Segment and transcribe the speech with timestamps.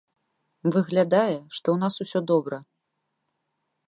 [0.75, 2.57] Выглядае, што ў нас усё добра.